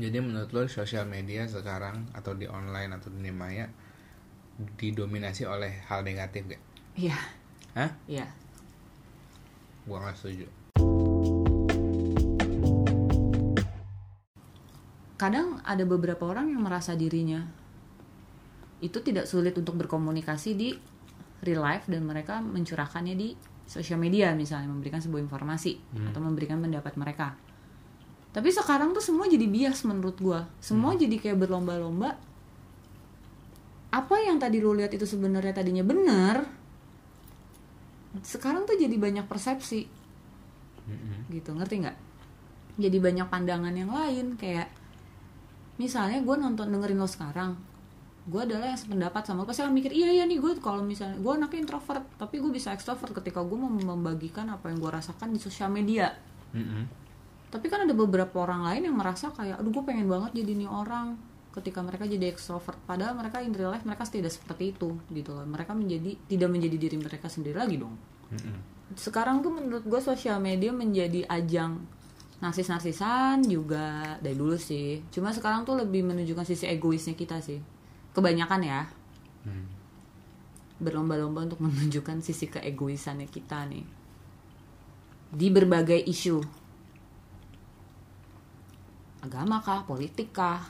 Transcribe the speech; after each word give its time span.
Jadi 0.00 0.16
menurut 0.16 0.48
lo 0.56 0.64
sosial 0.64 1.04
media 1.04 1.44
sekarang 1.44 2.08
atau 2.16 2.32
di 2.32 2.48
online 2.48 2.96
atau 2.96 3.12
di 3.12 3.20
dunia 3.20 3.36
maya 3.36 3.66
didominasi 4.80 5.44
oleh 5.44 5.84
hal 5.92 6.00
negatif 6.00 6.56
gak? 6.56 6.62
Iya, 6.96 7.20
Hah? 7.76 7.90
iya. 8.08 8.24
Gua 9.84 10.00
nggak 10.00 10.16
setuju. 10.16 10.48
Kadang 15.20 15.60
ada 15.68 15.84
beberapa 15.84 16.32
orang 16.32 16.48
yang 16.48 16.64
merasa 16.64 16.96
dirinya 16.96 17.44
itu 18.80 19.04
tidak 19.04 19.28
sulit 19.28 19.52
untuk 19.52 19.76
berkomunikasi 19.76 20.56
di 20.56 20.72
real 21.44 21.60
life 21.60 21.84
dan 21.92 22.08
mereka 22.08 22.40
mencurahkannya 22.40 23.12
di 23.12 23.36
sosial 23.68 24.00
media 24.00 24.32
misalnya 24.32 24.72
memberikan 24.72 25.04
sebuah 25.04 25.20
informasi 25.28 25.76
atau 26.08 26.24
memberikan 26.24 26.64
pendapat 26.64 26.96
mereka. 26.96 27.49
Tapi 28.30 28.48
sekarang 28.54 28.94
tuh 28.94 29.02
semua 29.02 29.26
jadi 29.26 29.46
bias 29.46 29.82
menurut 29.82 30.16
gua. 30.22 30.46
Semua 30.62 30.94
jadi 30.94 31.18
kayak 31.18 31.38
berlomba-lomba. 31.46 32.14
Apa 33.90 34.16
yang 34.22 34.38
tadi 34.38 34.62
lu 34.62 34.74
lihat 34.78 34.94
itu 34.94 35.02
sebenarnya 35.02 35.50
tadinya 35.50 35.82
benar. 35.82 36.46
Sekarang 38.22 38.66
tuh 38.66 38.78
jadi 38.78 38.94
banyak 38.94 39.26
persepsi. 39.26 39.86
Gitu, 41.26 41.50
ngerti 41.50 41.74
nggak? 41.82 41.98
Jadi 42.78 42.96
banyak 43.02 43.26
pandangan 43.26 43.74
yang 43.74 43.90
lain 43.90 44.38
kayak 44.38 44.70
misalnya 45.80 46.20
gue 46.20 46.36
nonton 46.36 46.68
dengerin 46.68 47.00
lo 47.00 47.08
sekarang 47.08 47.56
gue 48.28 48.40
adalah 48.44 48.68
yang 48.68 48.76
sependapat 48.76 49.24
sama 49.24 49.42
lo 49.42 49.46
pasti 49.48 49.64
akan 49.64 49.72
mikir 49.72 49.96
iya 49.96 50.12
iya 50.12 50.24
nih 50.28 50.36
gue 50.36 50.52
kalau 50.60 50.84
misalnya 50.84 51.16
gue 51.16 51.32
anaknya 51.32 51.64
introvert 51.64 52.04
tapi 52.20 52.36
gue 52.36 52.52
bisa 52.52 52.76
extrovert 52.76 53.16
ketika 53.16 53.40
gue 53.40 53.56
mau 53.56 53.72
membagikan 53.72 54.44
apa 54.52 54.68
yang 54.68 54.76
gue 54.76 54.92
rasakan 54.92 55.32
di 55.32 55.40
sosial 55.40 55.72
media 55.72 56.12
Mm-mm. 56.52 56.84
Tapi 57.50 57.66
kan 57.66 57.82
ada 57.82 57.90
beberapa 57.90 58.46
orang 58.46 58.62
lain 58.62 58.86
yang 58.86 58.96
merasa 58.96 59.34
kayak 59.34 59.58
aduh 59.58 59.74
gue 59.74 59.84
pengen 59.84 60.06
banget 60.06 60.38
jadi 60.38 60.52
nih 60.54 60.70
orang. 60.70 61.18
Ketika 61.50 61.82
mereka 61.82 62.06
jadi 62.06 62.30
extrovert 62.30 62.78
padahal 62.86 63.18
mereka 63.18 63.42
in 63.42 63.50
real 63.50 63.74
life 63.74 63.82
mereka 63.82 64.06
tidak 64.06 64.30
seperti 64.30 64.70
itu 64.70 64.94
gitu 65.10 65.34
loh. 65.34 65.42
Mereka 65.42 65.74
menjadi 65.74 66.14
tidak 66.30 66.46
menjadi 66.46 66.76
diri 66.78 66.96
mereka 66.96 67.26
sendiri 67.26 67.58
lagi 67.58 67.76
dong. 67.76 67.98
Mm-mm. 68.30 68.78
sekarang 68.94 69.42
tuh 69.42 69.50
menurut 69.50 69.82
gue 69.82 69.98
sosial 69.98 70.38
media 70.38 70.70
menjadi 70.70 71.26
ajang 71.26 71.82
narsis-narsisan 72.38 73.42
juga 73.42 74.14
dari 74.22 74.38
dulu 74.38 74.54
sih. 74.54 75.02
Cuma 75.10 75.34
sekarang 75.34 75.66
tuh 75.66 75.74
lebih 75.74 76.06
menunjukkan 76.06 76.46
sisi 76.46 76.70
egoisnya 76.70 77.18
kita 77.18 77.42
sih. 77.42 77.58
Kebanyakan 78.14 78.62
ya. 78.62 78.82
Hmm. 79.40 79.66
berlomba-lomba 80.80 81.44
untuk 81.44 81.60
menunjukkan 81.66 82.22
sisi 82.22 82.46
keegoisannya 82.46 83.26
kita 83.26 83.66
nih. 83.66 83.84
Di 85.34 85.46
berbagai 85.50 86.00
isu 86.06 86.59
agama 89.20 89.60
kah 89.60 89.84
politik 89.84 90.32
kah? 90.32 90.60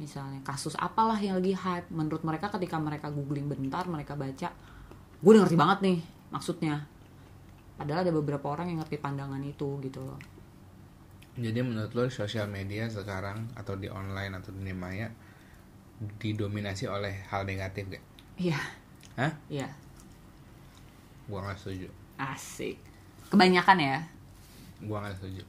Misalnya 0.00 0.40
kasus 0.46 0.78
apalah 0.78 1.18
yang 1.20 1.42
lagi 1.42 1.52
hype? 1.52 1.88
Menurut 1.92 2.22
mereka 2.24 2.48
ketika 2.54 2.80
mereka 2.80 3.12
googling 3.12 3.50
bentar 3.50 3.84
mereka 3.84 4.16
baca 4.16 4.48
gue 5.18 5.30
udah 5.34 5.42
ngerti 5.42 5.58
banget 5.58 5.78
nih 5.82 5.98
maksudnya. 6.30 6.86
Padahal 7.74 8.06
ada 8.06 8.12
beberapa 8.14 8.46
orang 8.50 8.70
yang 8.70 8.78
ngerti 8.82 8.98
pandangan 8.98 9.42
itu 9.42 9.78
gitu 9.82 10.02
loh. 10.02 10.18
Jadi 11.38 11.58
menurut 11.62 11.94
lo 11.94 12.10
sosial 12.10 12.50
media 12.50 12.90
sekarang 12.90 13.54
atau 13.54 13.78
di 13.78 13.86
online 13.86 14.42
atau 14.42 14.50
di 14.50 14.74
maya 14.74 15.06
didominasi 15.98 16.86
oleh 16.86 17.26
hal 17.30 17.46
negatif 17.46 17.90
gak? 17.90 18.04
iya. 18.38 18.58
Hah? 19.18 19.34
iya. 19.50 19.66
Gua 21.26 21.42
nggak 21.42 21.58
setuju. 21.58 21.90
asik. 22.18 22.78
Kebanyakan 23.30 23.78
ya 23.78 23.98
Gua 24.80 25.02
nggak 25.02 25.16
setuju. 25.16 25.42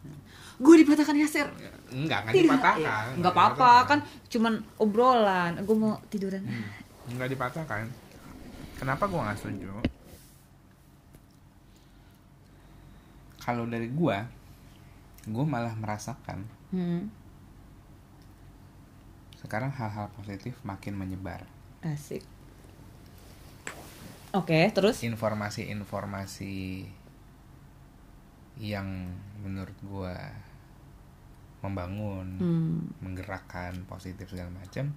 gue 0.58 0.76
dipatahkan 0.80 1.16
Yasir 1.16 1.48
Enggak, 1.90 2.20
nggak 2.24 2.34
Tidak, 2.34 2.46
dipatahkan. 2.50 3.06
nggak 3.16 3.32
apa-apa 3.32 3.72
kan 3.86 4.00
cuman 4.28 4.54
obrolan 4.76 5.54
gue 5.60 5.76
mau 5.76 6.02
tiduran 6.08 6.42
Nggak 7.08 7.30
dipatahkan. 7.32 7.86
Kenapa 8.76 9.06
gua 9.06 9.26
nggak 9.26 9.40
setuju? 9.40 9.70
Kalau 13.40 13.66
dari 13.66 13.90
gua, 13.90 14.28
gua 15.26 15.46
malah 15.46 15.74
merasakan 15.74 16.46
Hmm, 16.70 17.10
sekarang 19.36 19.72
hal-hal 19.72 20.06
positif 20.14 20.54
makin 20.62 20.94
menyebar. 20.94 21.42
asik 21.82 22.22
oke 24.32 24.60
terus 24.70 25.02
Informasi-informasi 25.02 26.86
yang 28.60 28.86
menurut 29.40 29.76
gua 29.82 30.16
membangun, 31.60 32.28
Hmm, 32.40 32.80
menggerakkan, 33.00 33.84
positif 33.84 34.32
segala 34.32 34.52
macam, 34.54 34.96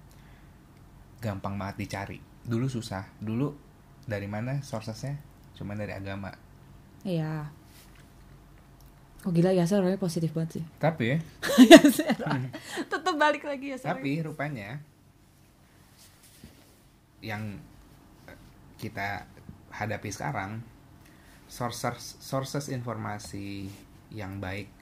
gampang 1.19 1.55
banget 1.55 1.75
dicari. 1.83 2.19
Dulu 2.43 2.67
susah. 2.67 3.03
Dulu 3.19 3.51
dari 4.03 4.27
mana 4.27 4.59
sourcesnya? 4.59 5.15
Cuma 5.53 5.75
dari 5.75 5.91
agama. 5.91 6.31
iya 7.03 7.51
Oh 9.23 9.31
gila 9.31 9.51
Yasir 9.51 9.79
orangnya 9.79 9.99
positif 9.99 10.31
banget 10.35 10.59
sih 10.59 10.65
Tapi, 10.79 11.15
Yasir 11.71 12.11
Tetep 12.91 13.15
balik 13.15 13.43
lagi 13.43 13.71
Yasir 13.71 13.87
tapi 13.91 14.19
rupanya 14.19 14.79
yang 17.19 17.55
kita 18.75 19.23
hadapi 19.71 20.11
sekarang 20.11 20.59
sources 21.53 22.17
sources 22.17 22.73
informasi 22.73 23.69
yang 24.09 24.41
baik 24.41 24.73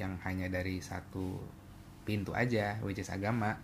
yang 0.00 0.16
hanya 0.24 0.48
dari 0.48 0.80
satu 0.80 1.36
pintu 2.08 2.32
aja 2.32 2.80
which 2.80 2.96
is 2.96 3.12
agama 3.12 3.60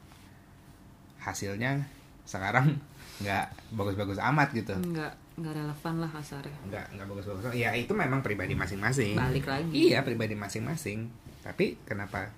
hasilnya 1.17 1.81
sekarang 2.29 2.77
nggak 3.23 3.47
bagus-bagus 3.73 4.19
amat 4.21 4.53
gitu. 4.53 4.75
Enggak, 4.77 5.15
enggak 5.39 5.55
relevan 5.57 5.95
lah 6.03 6.11
kasarnya. 6.11 6.59
Nggak 6.69 6.87
nggak 6.99 7.07
bagus-bagus 7.09 7.43
ya 7.57 7.71
itu 7.73 7.93
memang 7.97 8.21
pribadi 8.21 8.53
masing-masing. 8.53 9.17
Balik 9.17 9.47
lagi. 9.49 9.73
Iya 9.73 10.05
pribadi 10.05 10.35
masing-masing. 10.37 11.09
Tapi 11.41 11.81
kenapa 11.89 12.29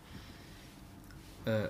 eh, 1.49 1.69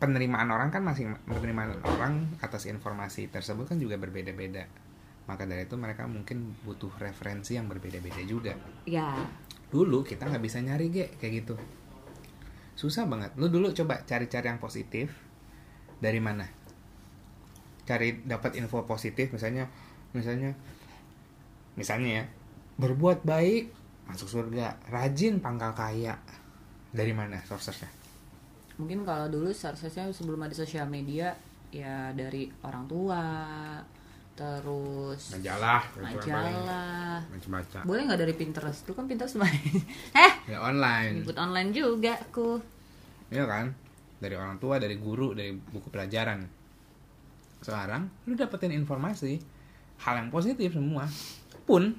penerimaan 0.00 0.48
orang 0.50 0.72
kan 0.72 0.82
masing 0.82 1.14
penerimaan 1.28 1.78
orang 1.84 2.32
atas 2.42 2.66
informasi 2.66 3.28
tersebut 3.28 3.68
kan 3.68 3.78
juga 3.78 3.98
berbeda-beda. 3.98 4.66
Maka 5.28 5.46
dari 5.46 5.64
itu 5.64 5.78
mereka 5.78 6.04
mungkin 6.10 6.58
butuh 6.66 6.90
referensi 6.98 7.54
yang 7.54 7.70
berbeda-beda 7.70 8.22
juga. 8.26 8.54
Ya 8.88 9.14
Dulu 9.72 10.04
kita 10.04 10.28
nggak 10.28 10.42
bisa 10.44 10.58
nyari 10.60 10.92
ge 10.92 11.06
kayak 11.16 11.32
gitu. 11.44 11.54
Susah 12.76 13.08
banget. 13.08 13.32
Lu 13.40 13.48
dulu 13.48 13.72
coba 13.72 14.02
cari-cari 14.04 14.46
yang 14.50 14.60
positif 14.60 15.14
dari 16.02 16.20
mana? 16.20 16.44
Cari 17.88 18.22
dapat 18.26 18.58
info 18.58 18.84
positif 18.84 19.32
misalnya 19.32 19.70
misalnya 20.12 20.52
misalnya 21.72 22.10
ya 22.20 22.24
berbuat 22.76 23.24
baik 23.24 23.72
masuk 24.08 24.28
surga 24.28 24.76
rajin 24.92 25.40
pangkal 25.40 25.72
kaya 25.72 26.20
dari 26.92 27.16
mana 27.16 27.40
sourcesnya 27.48 27.88
mungkin 28.76 29.04
kalau 29.08 29.28
dulu 29.32 29.52
seharusnya 29.52 30.12
sebelum 30.12 30.44
ada 30.44 30.52
sosial 30.56 30.88
media 30.88 31.32
ya 31.72 32.12
dari 32.12 32.52
orang 32.64 32.84
tua 32.84 33.22
terus 34.32 35.36
majalah 35.36 35.84
majalah. 36.00 37.20
Baca 37.52 37.78
boleh 37.84 38.02
nggak 38.08 38.20
dari 38.20 38.34
Pinterest? 38.34 38.88
Lu 38.88 38.96
kan 38.96 39.04
Pinterest 39.04 39.36
main 39.36 39.52
eh 40.24 40.32
ya 40.48 40.58
online. 40.58 41.20
nyebut 41.20 41.36
online 41.36 41.70
juga 41.70 42.16
aku. 42.16 42.56
Iya 43.28 43.44
kan? 43.44 43.76
Dari 44.18 44.32
orang 44.32 44.56
tua 44.56 44.80
dari 44.80 44.96
guru 44.96 45.36
dari 45.36 45.52
buku 45.52 45.92
pelajaran. 45.92 46.42
Sekarang 47.60 48.08
lu 48.24 48.34
dapetin 48.34 48.72
informasi 48.72 49.36
hal 50.00 50.14
yang 50.16 50.28
positif 50.28 50.72
semua. 50.72 51.04
Pun 51.62 51.92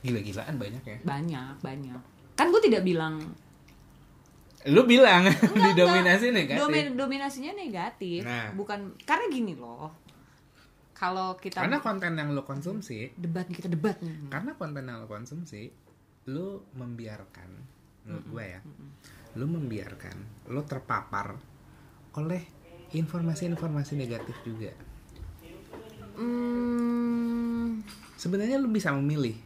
gila-gilaan 0.00 0.56
banyak 0.56 0.82
ya. 0.82 0.98
Banyak 1.02 1.54
banyak. 1.60 2.00
Kan 2.32 2.48
gue 2.48 2.62
tidak 2.62 2.86
bilang 2.86 3.20
lu 4.60 4.84
bilang 4.84 5.24
Enggak, 5.28 5.72
didominasi 5.72 6.26
enggak. 6.30 6.38
negatif. 6.44 6.60
Domin- 6.60 6.92
dominasinya 6.94 7.52
negatif. 7.56 8.20
Nah. 8.24 8.52
bukan 8.52 8.92
karena 9.02 9.26
gini 9.28 9.56
loh 9.56 9.88
kalau 11.00 11.32
kita 11.40 11.64
karena 11.64 11.80
konten 11.80 12.12
yang 12.12 12.28
lu 12.36 12.44
konsumsi 12.44 13.08
debat 13.16 13.48
kita 13.48 13.72
debat. 13.72 13.96
Nih 14.04 14.28
karena 14.28 14.52
konten 14.52 14.84
yang 14.84 15.00
lo 15.00 15.08
konsumsi 15.08 15.72
lu 16.28 16.60
membiarkan 16.76 17.48
menurut 18.04 18.26
gue 18.28 18.44
ya 18.44 18.60
lu 19.40 19.46
membiarkan 19.48 20.16
lu 20.52 20.60
terpapar 20.68 21.40
oleh 22.20 22.42
informasi-informasi 22.92 23.96
negatif 23.96 24.36
juga. 24.44 24.76
Hmm, 26.20 27.80
sebenarnya 28.20 28.60
lu 28.60 28.68
bisa 28.68 28.92
memilih. 28.92 29.38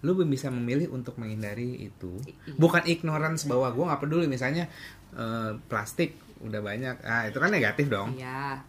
Lu 0.00 0.16
bisa 0.24 0.48
memilih 0.48 0.88
untuk 0.90 1.20
menghindari 1.20 1.86
itu. 1.86 2.18
I- 2.24 2.56
bukan 2.56 2.82
ignorance 2.88 3.44
bahwa 3.46 3.68
gue 3.70 3.84
nggak 3.84 4.00
peduli 4.02 4.26
misalnya 4.26 4.66
eh, 5.14 5.52
plastik 5.68 6.16
udah 6.40 6.58
banyak. 6.64 7.04
Ah 7.04 7.28
itu 7.28 7.36
kan 7.36 7.52
negatif 7.52 7.86
dong. 7.92 8.16
Iya 8.16 8.64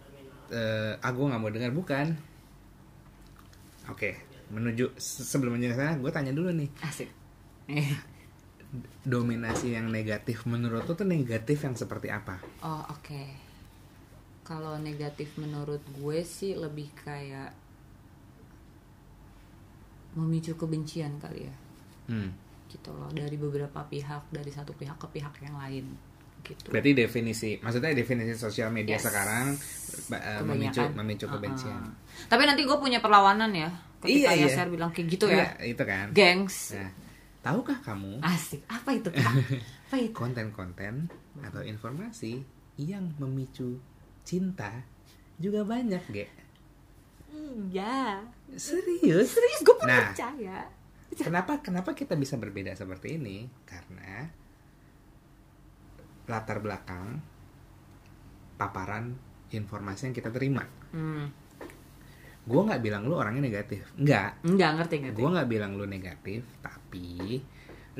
eh 0.51 0.94
ah 1.00 1.12
gue 1.15 1.25
nggak 1.25 1.42
mau 1.42 1.50
dengar 1.50 1.71
bukan. 1.71 2.13
Oke 3.89 4.30
menuju 4.51 5.00
sebelum 5.00 5.56
menuju 5.56 5.71
ke 5.71 5.77
sana 5.80 5.95
gue 5.95 6.12
tanya 6.12 6.36
dulu 6.36 6.51
nih. 6.51 6.69
Asik. 6.83 7.09
Eh 7.71 7.92
dominasi 9.03 9.75
yang 9.75 9.92
negatif 9.92 10.48
menurut 10.48 10.88
lo 10.88 10.94
tuh 10.95 11.07
negatif 11.07 11.63
yang 11.63 11.75
seperti 11.75 12.12
apa? 12.12 12.39
Oh 12.63 12.83
oke. 12.92 13.24
Kalau 14.44 14.75
negatif 14.80 15.39
menurut 15.39 15.80
gue 15.95 16.19
sih 16.27 16.59
lebih 16.59 16.92
kayak 17.00 17.56
memicu 20.12 20.59
kebencian 20.59 21.15
kali 21.24 21.47
ya, 21.47 21.56
hmm. 22.12 22.36
gitu 22.68 22.92
loh 22.92 23.07
dari 23.15 23.39
beberapa 23.39 23.80
pihak 23.88 24.27
dari 24.27 24.51
satu 24.51 24.75
pihak 24.75 25.00
ke 25.00 25.07
pihak 25.07 25.31
yang 25.39 25.56
lain, 25.56 25.88
gitu. 26.43 26.67
berarti 26.69 26.91
definisi 26.93 27.57
maksudnya 27.57 27.91
definisi 27.91 28.33
sosial 28.33 28.69
media 28.69 28.97
Yes. 28.97 29.03
sekarang 29.03 29.55
eh, 30.09 30.41
memicu 30.41 30.81
memicu 30.91 31.25
Uh-uh. 31.25 31.35
kebencian 31.35 31.81
Tapi 32.27 32.43
nanti 32.43 32.61
gue 32.61 32.75
punya 32.75 32.99
perlawanan 32.99 33.49
ya, 33.49 33.69
ketika 33.99 34.29
Iya, 34.29 34.31
iya. 34.35 34.47
Yasser 34.47 34.67
bilang 34.67 34.89
kayak 34.89 35.07
gitu 35.09 35.25
ya, 35.25 35.51
Iya, 35.57 35.71
itu 35.71 35.83
kan 35.83 36.07
gengs. 36.11 36.73
nah 36.73 36.91
tahukah 37.41 37.77
kamu 37.81 38.21
Asik. 38.21 38.61
Apa 38.65 38.93
itu 38.93 39.09
kak? 39.09 39.33
Apa 39.89 39.95
itu? 39.97 40.13
konten-konten 40.13 41.09
atau 41.39 41.61
informasi 41.61 42.39
yang 42.77 43.11
memicu 43.17 43.81
cinta 44.21 44.71
juga 45.35 45.61
banyak 45.61 46.03
ge 46.07 46.25
Iya. 47.67 48.21
serius 48.53 49.31
Serius 49.31 49.61
gue 49.61 49.75
Nah. 49.81 50.11
percaya. 50.11 50.67
Kenapa 51.11 51.59
kenapa 51.59 51.91
kita 51.91 52.13
bisa 52.13 52.35
berbeda 52.35 52.71
seperti 52.71 53.15
ini? 53.15 53.44
Karena 53.63 54.27
latar 56.29 56.62
belakang 56.62 57.21
paparan 58.59 59.18
informasi 59.50 60.09
yang 60.09 60.15
kita 60.15 60.29
terima. 60.29 60.63
Hmm. 60.94 61.29
Gue 62.45 62.62
nggak 62.65 62.81
bilang 62.81 63.06
lu 63.06 63.18
orangnya 63.18 63.45
negatif, 63.45 63.85
nggak. 63.97 64.45
Enggak 64.45 64.71
ngerti 64.81 64.95
ngerti. 65.06 65.18
Gue 65.18 65.29
nggak 65.29 65.50
bilang 65.50 65.71
lu 65.77 65.85
negatif, 65.85 66.41
tapi 66.62 67.41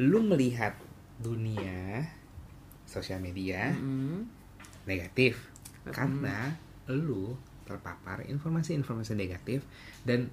lu 0.02 0.24
melihat 0.26 0.74
dunia 1.22 2.02
sosial 2.88 3.22
media 3.22 3.72
Mm-mm. 3.72 4.26
negatif 4.90 5.48
karena 5.88 6.58
lu 6.92 7.38
terpapar 7.64 8.28
informasi-informasi 8.28 9.16
negatif 9.16 9.64
dan 10.04 10.28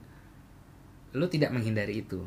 lu 1.15 1.29
tidak 1.31 1.55
menghindari 1.55 2.03
itu. 2.03 2.25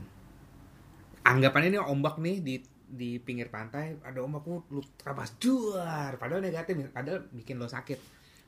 Anggapannya 1.22 1.78
ini 1.78 1.80
ombak 1.82 2.18
nih 2.18 2.38
di 2.42 2.56
di 2.92 3.18
pinggir 3.18 3.48
pantai 3.48 3.96
ada 4.00 4.20
ombak 4.20 4.44
lu, 4.44 4.60
lu 4.70 4.82
terabas 4.96 5.32
duar 5.38 6.16
padahal 6.16 6.40
negatif 6.40 6.76
padahal 6.90 7.24
bikin 7.30 7.56
lo 7.56 7.66
sakit 7.66 7.98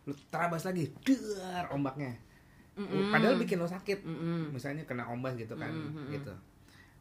lu 0.04 0.13
terabas 0.28 0.63
lagi 0.63 0.92
duar 1.00 1.68
ombaknya 1.69 2.12
Mm-mm. 2.74 3.10
padahal 3.10 3.36
bikin 3.36 3.56
lo 3.56 3.66
sakit 3.66 4.01
Mm-mm. 4.01 4.51
misalnya 4.51 4.84
kena 4.84 5.07
ombak 5.07 5.38
gitu 5.38 5.56
kan 5.56 5.69
Mm-mm. 5.69 6.12
gitu 6.12 6.34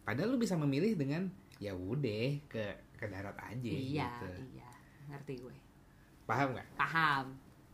padahal 0.02 0.30
lu 0.30 0.38
bisa 0.38 0.54
memilih 0.54 0.94
dengan 0.94 1.26
ya 1.58 1.72
udah 1.72 2.38
ke 2.44 2.64
ke 2.92 3.04
darat 3.04 3.34
aja 3.36 3.58
Iya, 3.64 4.06
gitu 4.06 4.26
iya. 4.52 4.70
Ngerti 5.04 5.34
gue. 5.36 5.56
paham 6.22 6.54
nggak 6.54 6.68
Paham. 6.74 7.26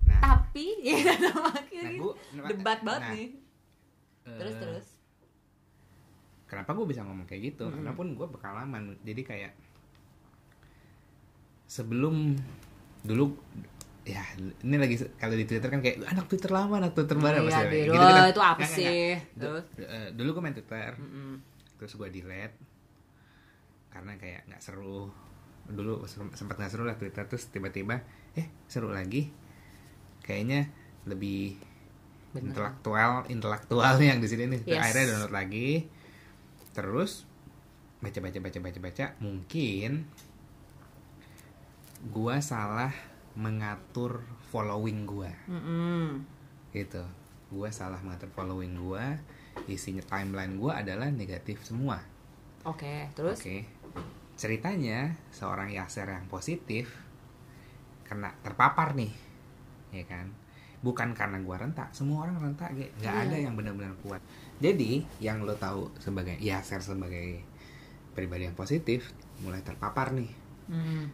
nah 0.03 0.21
Tapi 0.23 0.65
ya 0.89 0.97
nah, 1.05 1.93
gua- 1.95 2.17
debat 2.49 2.81
banget 2.81 3.03
nah, 3.03 3.13
nih. 3.13 3.29
Terus 4.25 4.55
eh, 4.55 4.59
terus. 4.59 4.87
Kenapa 6.49 6.73
gue 6.73 6.87
bisa 6.87 7.01
ngomong 7.01 7.25
kayak 7.25 7.43
gitu 7.47 7.65
Mm-mm. 7.65 7.77
karena 7.79 7.93
pun 7.93 8.07
gue 8.11 8.27
berpengalaman 8.27 8.83
jadi 9.03 9.23
kayak 9.23 9.53
sebelum 11.65 12.35
dulu 13.03 13.37
ya 14.03 14.25
ini 14.63 14.77
lagi 14.77 14.97
kalau 15.15 15.37
di 15.37 15.45
Twitter 15.45 15.69
kan 15.69 15.85
kayak 15.85 16.01
anak 16.03 16.25
Twitter 16.27 16.49
lama 16.49 16.81
anak 16.81 16.97
Twitter 16.97 17.15
baru 17.15 17.45
Iya, 17.45 17.47
pasti 17.47 17.67
Biro, 17.69 17.93
gitu 17.93 18.07
kan. 18.09 18.25
itu 18.27 18.41
apa 18.43 18.57
nggak, 18.59 18.71
sih? 18.73 19.05
Du- 19.37 19.41
Terus? 19.45 19.65
eh, 19.79 20.09
dulu 20.11 20.29
gue 20.31 20.43
main 20.43 20.57
Twitter 20.57 20.93
Mm-mm. 20.97 21.31
terus 21.77 21.93
gue 21.95 22.09
delete 22.09 22.57
karena 23.89 24.17
kayak 24.17 24.49
nggak 24.49 24.59
seru 24.59 25.13
dulu 25.69 26.03
sem- 26.05 26.33
sempat 26.33 26.57
nggak 26.57 26.73
seru 26.73 26.83
lah 26.83 26.97
Twitter 26.97 27.23
terus 27.23 27.45
tiba-tiba 27.47 28.01
eh 28.33 28.49
seru 28.65 28.89
lagi 28.89 29.29
kayaknya 30.19 30.73
lebih 31.05 31.61
Bener. 32.31 32.49
intelektual 32.51 33.29
intelektual 33.29 33.95
yang 33.99 34.19
di 34.19 34.27
sini 34.27 34.49
nih 34.49 34.61
Yes. 34.67 34.81
akhirnya 34.83 35.05
download 35.11 35.35
lagi 35.35 35.69
terus 36.79 37.27
baca 37.99 38.23
baca 38.23 38.39
baca 38.39 38.59
baca 38.63 38.79
baca 38.79 39.05
mungkin 39.19 40.07
gua 42.15 42.39
salah 42.39 42.95
mengatur 43.35 44.23
following 44.55 45.03
gua 45.03 45.35
Mm-mm. 45.51 46.23
gitu 46.71 47.03
gua 47.51 47.75
salah 47.75 47.99
mengatur 48.07 48.31
following 48.31 48.79
gua 48.79 49.19
isinya 49.67 50.07
timeline 50.07 50.55
gua 50.55 50.79
adalah 50.79 51.11
negatif 51.11 51.67
semua 51.67 51.99
Oke, 52.67 53.09
terus? 53.15 53.39
Oke. 53.39 53.65
Ceritanya 54.37 55.17
seorang 55.31 55.71
Yaser 55.71 56.11
yang 56.11 56.27
positif 56.27 56.91
kena 58.05 58.35
terpapar 58.45 58.93
nih, 58.93 59.13
ya 59.95 60.05
kan? 60.05 60.29
Bukan 60.79 61.11
karena 61.11 61.39
gua 61.39 61.59
rentak, 61.59 61.91
semua 61.91 62.23
orang 62.23 62.39
rentak, 62.39 62.71
nggak 62.71 62.95
Iya. 62.97 63.25
ada 63.27 63.37
yang 63.37 63.55
benar-benar 63.55 63.99
kuat. 63.99 64.23
Jadi 64.59 65.03
yang 65.19 65.43
lo 65.43 65.55
tahu 65.55 65.91
sebagai 65.97 66.39
Yaser 66.39 66.79
sebagai 66.79 67.43
pribadi 68.13 68.45
yang 68.45 68.55
positif, 68.55 69.11
mulai 69.39 69.59
terpapar 69.61 70.11
nih 70.11 70.31
Mm. 70.67 71.07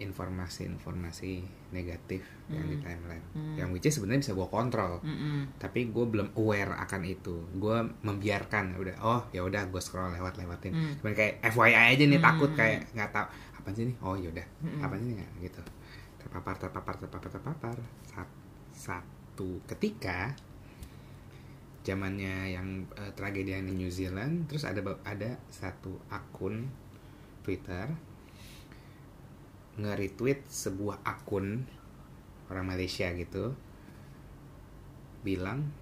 informasi-informasi 0.00 1.44
negatif 1.70 2.24
yang 2.48 2.64
di 2.64 2.74
Hmm. 2.74 2.82
timeline, 2.82 3.24
Hmm. 3.30 3.54
yang 3.54 3.68
which 3.68 3.84
is 3.84 3.92
sebenarnya 3.92 4.22
bisa 4.22 4.32
gua 4.32 4.48
kontrol 4.48 4.96
Mm-mm. 4.98 5.52
tapi 5.56 5.86
gue 5.86 6.02
belum 6.02 6.32
aware 6.34 6.72
akan 6.74 7.04
itu 7.04 7.36
gue 7.52 7.76
membiarkan 8.00 8.74
udah 8.74 8.96
oh 8.98 9.20
ya 9.30 9.40
udah 9.40 9.66
gue 9.66 9.76
scroll 9.78 10.08
lewat 10.10 10.34
lewatin 10.36 10.72
Hmm. 10.72 10.94
cuman 10.96 11.12
kayak 11.12 11.44
FYI 11.44 11.92
aja 11.92 12.04
nih 12.06 12.16
Hmm. 12.16 12.26
takut 12.26 12.50
kayak 12.54 12.88
nggak 12.90 13.10
tahu 13.10 13.26
apa 13.54 13.68
sih 13.70 13.84
nih 13.84 13.96
oh 14.00 14.16
yaudah 14.16 14.46
Hmm. 14.58 14.80
apa 14.80 14.94
sih 14.96 15.04
nih 15.04 15.16
nggak 15.16 15.30
gitu 15.42 15.60
terpapar 16.16 16.54
terpapar 16.56 16.94
terpapar 16.96 17.28
terpapar 17.30 17.76
Sat- 18.06 18.39
satu 18.80 19.60
ketika 19.68 20.32
zamannya 21.84 22.56
yang 22.56 22.88
eh, 22.96 23.12
tragedi 23.12 23.52
yang 23.52 23.68
di 23.68 23.76
New 23.76 23.92
Zealand 23.92 24.48
terus 24.48 24.64
ada 24.64 24.80
ada 25.04 25.36
satu 25.52 26.00
akun 26.08 26.68
Twitter 27.44 27.92
nge-retweet 29.80 30.44
sebuah 30.44 31.00
akun 31.04 31.64
orang 32.52 32.66
Malaysia 32.68 33.08
gitu 33.16 33.52
bilang 35.24 35.72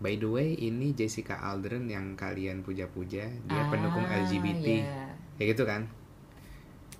by 0.00 0.16
the 0.16 0.28
way 0.28 0.56
ini 0.56 0.96
Jessica 0.96 1.36
Aldrin 1.40 1.88
yang 1.88 2.16
kalian 2.16 2.64
puja-puja 2.64 3.28
dia 3.28 3.62
pendukung 3.68 4.04
Ah, 4.08 4.24
LGBT 4.24 4.66
iya. 4.84 5.08
kayak 5.36 5.48
gitu 5.56 5.64
kan 5.64 5.84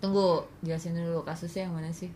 Tunggu, 0.01 0.41
jelasin 0.65 0.97
dulu 0.97 1.21
kasusnya 1.29 1.69
yang 1.69 1.77
mana 1.77 1.93
sih? 1.93 2.09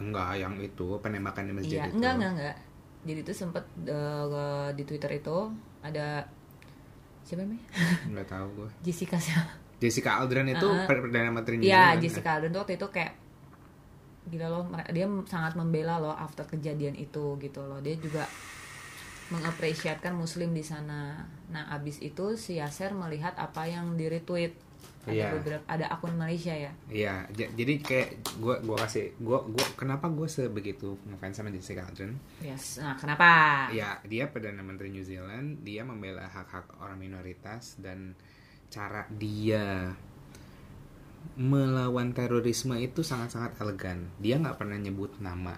Enggak 0.00 0.28
yang 0.40 0.54
itu 0.58 0.96
penembakan 1.04 1.44
di 1.46 1.52
masjid 1.52 1.76
Iya, 1.78 1.84
itu 1.86 1.96
enggak, 2.00 2.12
enggak, 2.16 2.32
enggak. 2.36 2.56
Jadi 3.00 3.18
itu 3.24 3.32
sempet 3.36 3.64
eh, 3.86 4.68
di 4.76 4.82
Twitter 4.88 5.10
itu 5.20 5.36
ada 5.84 6.24
siapa 7.24 7.44
namanya? 7.44 7.64
nggak 8.12 8.26
tahu 8.28 8.46
gue 8.58 8.68
Jessica 8.82 9.16
siapa? 9.20 9.52
Jessica 9.80 10.20
Aldrin 10.20 10.48
itu 10.52 10.68
per- 10.84 11.00
perdana 11.04 11.30
menteri 11.32 11.60
Iya. 11.60 11.96
Jessica 11.96 12.36
Alden 12.36 12.52
tuh 12.52 12.60
waktu 12.64 12.76
itu 12.76 12.88
kayak 12.92 13.12
gila 14.30 14.46
loh, 14.52 14.64
dia 14.92 15.08
sangat 15.26 15.56
membela 15.56 15.96
loh 15.98 16.12
after 16.14 16.44
kejadian 16.46 16.94
itu 16.94 17.40
gitu 17.40 17.60
loh. 17.64 17.80
Dia 17.80 17.96
juga 17.96 18.28
mengapresiasikan 19.30 20.14
muslim 20.14 20.50
di 20.52 20.64
sana. 20.66 21.24
Nah, 21.54 21.70
abis 21.70 22.02
itu 22.02 22.34
si 22.34 22.58
Yaser 22.58 22.92
melihat 22.92 23.34
apa 23.38 23.66
yang 23.66 23.94
di 23.94 24.10
retweet. 24.10 24.54
Ada 25.00 25.10
Iya. 25.10 25.28
beberapa 25.32 25.64
ada 25.64 25.86
akun 25.88 26.12
Malaysia 26.14 26.52
ya. 26.52 26.68
Iya, 26.86 27.24
j- 27.30 27.48
jadi 27.56 27.74
kayak 27.80 28.08
gue 28.36 28.54
gua 28.62 28.76
kasih 28.78 29.16
gua 29.16 29.40
gua 29.42 29.64
kenapa 29.72 30.06
gue 30.06 30.28
sebegitu 30.28 30.92
ngefans 31.08 31.34
sama 31.34 31.48
Jessica 31.48 31.82
Aldrin? 31.82 32.20
Yes. 32.38 32.76
Nah, 32.76 32.92
kenapa? 32.94 33.28
Ya, 33.72 33.96
dia 34.04 34.28
perdana 34.28 34.60
menteri 34.60 34.88
New 34.88 35.00
Zealand, 35.00 35.60
dia 35.60 35.80
membela 35.82 36.24
hak-hak 36.24 36.76
orang 36.78 37.00
minoritas 37.00 37.80
dan 37.80 38.12
cara 38.68 39.08
dia 39.10 39.96
melawan 41.36 42.12
terorisme 42.12 42.76
itu 42.76 43.00
sangat-sangat 43.00 43.56
elegan. 43.58 44.04
Dia 44.18 44.36
nggak 44.36 44.56
pernah 44.56 44.76
nyebut 44.76 45.16
nama 45.18 45.56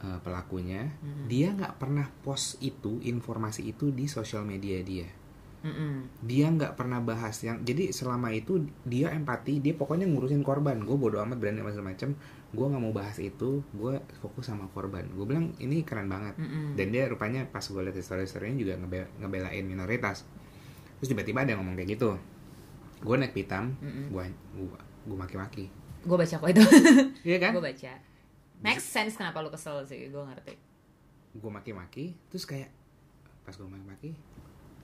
eh, 0.00 0.16
pelakunya, 0.24 0.88
Hmm. 0.96 1.28
dia 1.28 1.52
nggak 1.52 1.76
pernah 1.76 2.08
post 2.24 2.56
itu 2.58 3.04
informasi 3.04 3.68
itu 3.68 3.92
di 3.92 4.08
sosial 4.08 4.42
media 4.42 4.80
dia. 4.80 5.04
Mm-mm. 5.60 6.08
Dia 6.22 6.48
nggak 6.48 6.72
pernah 6.72 6.98
bahas 6.98 7.36
yang 7.38 7.60
jadi 7.60 7.90
selama 7.90 8.30
itu 8.30 8.58
dia 8.82 9.10
empati, 9.10 9.58
dia 9.58 9.72
pokoknya 9.72 10.04
ngurusin 10.04 10.40
korban. 10.40 10.80
Gue 10.80 10.94
bodo 10.94 11.20
amat 11.20 11.36
berani 11.36 11.60
macam 11.60 11.84
macam. 11.84 12.16
Gue 12.50 12.66
nggak 12.66 12.80
mau 12.80 12.90
bahas 12.90 13.16
itu, 13.16 13.62
gue 13.70 13.94
fokus 14.18 14.46
sama 14.46 14.66
korban. 14.68 15.04
Gue 15.08 15.24
bilang 15.24 15.52
ini 15.56 15.80
keren 15.80 16.06
banget 16.06 16.34
Mm-mm. 16.34 16.74
dan 16.74 16.86
dia 16.88 17.06
rupanya 17.06 17.44
pas 17.44 17.62
gue 17.62 17.78
liat 17.78 17.96
story 17.96 18.24
storynya 18.24 18.56
juga 18.58 18.74
ngebe- 18.76 19.10
ngebelain 19.18 19.62
minoritas 19.62 20.24
terus 20.96 21.08
tiba-tiba 21.08 21.40
ada 21.40 21.50
yang 21.50 21.64
ngomong 21.64 21.72
kayak 21.74 21.96
gitu 21.96 22.12
gue 23.00 23.16
naik 23.16 23.32
pitam 23.32 23.72
gue 23.80 24.24
gue 24.52 24.68
gue 25.02 25.16
maki-maki 25.16 25.72
Gue 26.00 26.12
baca 26.14 26.32
kok 26.34 26.44
itu. 26.46 26.60
iya 27.28 27.36
kan 27.36 27.52
gue 27.52 27.60
baca. 27.62 27.92
Make 28.58 28.76
sense 28.78 29.16
kenapa 29.16 29.40
lu 29.40 29.48
kesel 29.48 29.80
sih, 29.82 30.08
gue 30.08 30.22
ngerti. 30.22 30.54
gue 31.32 31.50
maki-maki 31.50 32.16
terus 32.26 32.42
kayak 32.42 32.68
pas 33.40 33.52
gue 33.52 33.64
maki-maki 33.64 34.12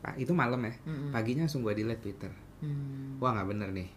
pak 0.07 0.15
itu 0.17 0.31
malam 0.31 0.63
ya 0.63 0.75
Mm-mm. 0.85 1.11
paginya 1.11 1.43
langsung 1.43 1.61
gue 1.61 1.75
delete 1.75 2.01
twitter 2.01 2.31
Hmm. 2.57 3.19
wah 3.19 3.35
nggak 3.35 3.49
bener 3.49 3.69
nih 3.71 3.89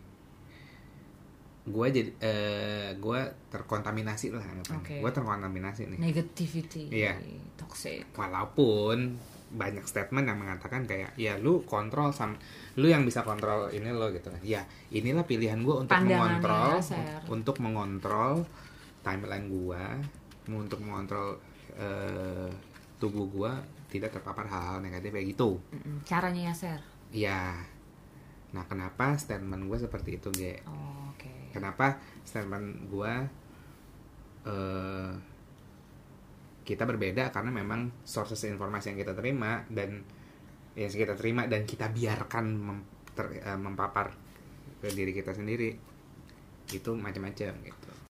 gue 1.63 1.87
jadi 1.87 2.11
eh 2.19 2.89
gue 2.97 3.19
terkontaminasi 3.47 4.33
lah 4.33 4.41
anggapannya. 4.41 4.81
Oke. 4.81 4.95
gue 4.99 5.11
terkontaminasi 5.13 5.81
nih 5.87 5.99
negativity 6.01 6.83
Iya. 6.89 7.13
toxic 7.55 8.09
walaupun 8.11 9.15
banyak 9.49 9.81
statement 9.83 10.25
yang 10.25 10.37
mengatakan 10.37 10.83
kayak 10.83 11.13
ya 11.15 11.33
lu 11.35 11.61
kontrol 11.63 12.09
sam 12.09 12.37
lu 12.75 12.85
yang 12.85 13.01
bisa 13.01 13.21
kontrol 13.21 13.69
ini 13.69 13.89
lo 13.89 14.09
gitu 14.09 14.27
kan 14.27 14.41
ya 14.41 14.61
inilah 14.89 15.23
pilihan 15.23 15.57
gue 15.59 15.75
untuk 15.79 15.93
Pandangannya 15.93 16.37
mengontrol 16.37 16.73
ya, 16.81 17.15
untuk 17.27 17.55
mengontrol 17.59 18.33
timeline 18.99 19.47
gue 19.47 19.83
untuk 20.51 20.79
mengontrol 20.79 21.37
eh, 21.75 22.49
tubuh 22.97 23.25
gue 23.25 23.51
tidak 23.89 24.13
terpapar 24.13 24.45
hal-hal 24.45 24.79
negatif 24.79 25.09
kayak 25.11 25.27
gitu. 25.33 25.59
Caranya 26.05 26.49
ya 26.49 26.53
ser? 26.53 26.79
Ya 27.09 27.41
nah 28.49 28.65
kenapa 28.65 29.13
statement 29.13 29.69
gue 29.69 29.77
seperti 29.77 30.17
itu 30.17 30.33
ge? 30.33 30.57
Oh, 30.65 31.13
oke. 31.13 31.53
Kenapa 31.53 32.01
statement 32.25 32.89
gue 32.89 33.13
eh 34.49 35.11
kita 36.65 36.85
berbeda? 36.85 37.33
Karena 37.33 37.49
memang 37.49 38.05
sources 38.05 38.45
informasi 38.45 38.93
yang 38.93 38.99
kita 39.01 39.13
terima 39.17 39.65
dan 39.69 40.01
yang 40.77 40.89
kita 40.89 41.17
terima 41.17 41.49
dan 41.49 41.65
kita 41.65 41.89
biarkan 41.89 42.45
mem- 42.57 42.87
ter- 43.17 43.41
eh, 43.41 43.57
mempapar 43.57 44.13
ke 44.79 44.87
diri 44.93 45.11
kita 45.11 45.33
sendiri 45.33 45.75
itu 46.69 46.91
macam-macam 46.93 47.51
gitu 47.65 47.78